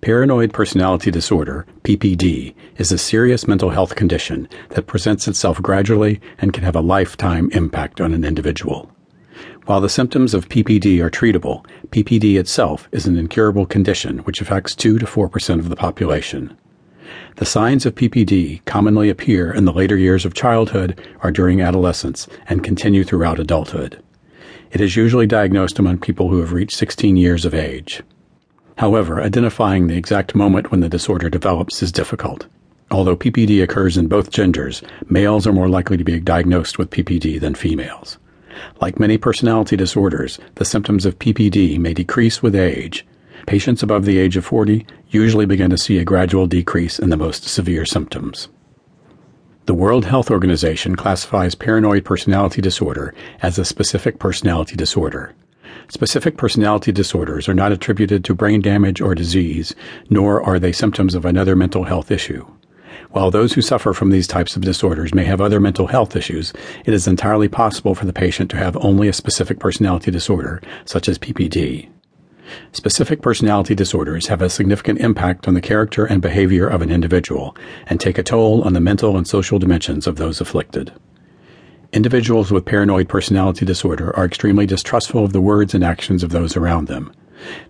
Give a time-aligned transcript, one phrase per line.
[0.00, 6.52] Paranoid personality disorder, PPD, is a serious mental health condition that presents itself gradually and
[6.52, 8.92] can have a lifetime impact on an individual.
[9.66, 14.76] While the symptoms of PPD are treatable, PPD itself is an incurable condition which affects
[14.76, 16.56] 2 to 4% of the population.
[17.36, 22.28] The signs of PPD commonly appear in the later years of childhood or during adolescence
[22.48, 24.00] and continue throughout adulthood.
[24.70, 28.02] It is usually diagnosed among people who have reached 16 years of age.
[28.78, 32.46] However, identifying the exact moment when the disorder develops is difficult.
[32.92, 37.40] Although PPD occurs in both genders, males are more likely to be diagnosed with PPD
[37.40, 38.18] than females.
[38.80, 43.04] Like many personality disorders, the symptoms of PPD may decrease with age.
[43.46, 47.16] Patients above the age of 40 usually begin to see a gradual decrease in the
[47.16, 48.48] most severe symptoms.
[49.66, 55.34] The World Health Organization classifies paranoid personality disorder as a specific personality disorder.
[55.90, 59.74] Specific personality disorders are not attributed to brain damage or disease,
[60.10, 62.46] nor are they symptoms of another mental health issue.
[63.12, 66.52] While those who suffer from these types of disorders may have other mental health issues,
[66.84, 71.08] it is entirely possible for the patient to have only a specific personality disorder, such
[71.08, 71.88] as PPD.
[72.72, 77.56] Specific personality disorders have a significant impact on the character and behavior of an individual
[77.86, 80.92] and take a toll on the mental and social dimensions of those afflicted.
[81.92, 86.54] Individuals with paranoid personality disorder are extremely distrustful of the words and actions of those
[86.54, 87.10] around them.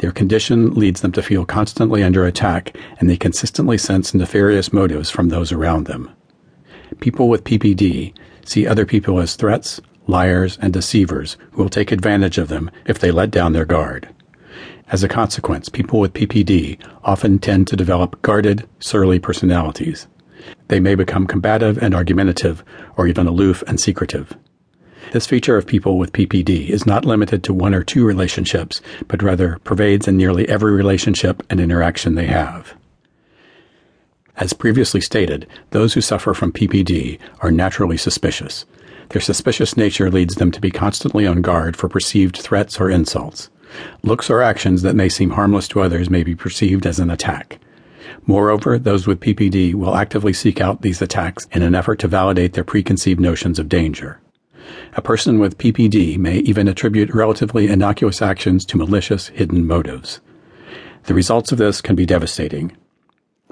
[0.00, 5.08] Their condition leads them to feel constantly under attack, and they consistently sense nefarious motives
[5.08, 6.10] from those around them.
[7.00, 8.12] People with PPD
[8.44, 12.98] see other people as threats, liars, and deceivers who will take advantage of them if
[12.98, 14.10] they let down their guard.
[14.88, 20.06] As a consequence, people with PPD often tend to develop guarded, surly personalities.
[20.68, 22.64] They may become combative and argumentative,
[22.96, 24.36] or even aloof and secretive.
[25.12, 29.22] This feature of people with PPD is not limited to one or two relationships, but
[29.22, 32.74] rather pervades in nearly every relationship and interaction they have.
[34.36, 38.64] As previously stated, those who suffer from PPD are naturally suspicious.
[39.10, 43.50] Their suspicious nature leads them to be constantly on guard for perceived threats or insults.
[44.02, 47.58] Looks or actions that may seem harmless to others may be perceived as an attack.
[48.26, 52.52] Moreover, those with PPD will actively seek out these attacks in an effort to validate
[52.52, 54.20] their preconceived notions of danger.
[54.94, 60.20] A person with PPD may even attribute relatively innocuous actions to malicious, hidden motives.
[61.04, 62.76] The results of this can be devastating.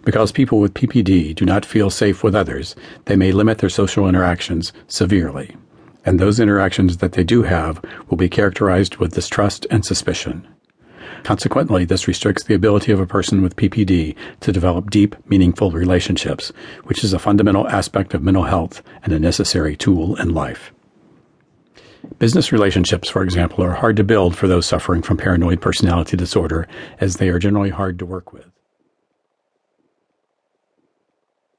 [0.05, 4.09] Because people with PPD do not feel safe with others, they may limit their social
[4.09, 5.57] interactions severely.
[6.05, 10.47] And those interactions that they do have will be characterized with distrust and suspicion.
[11.23, 16.53] Consequently, this restricts the ability of a person with PPD to develop deep, meaningful relationships,
[16.85, 20.73] which is a fundamental aspect of mental health and a necessary tool in life.
[22.19, 26.67] Business relationships, for example, are hard to build for those suffering from paranoid personality disorder,
[26.99, 28.47] as they are generally hard to work with.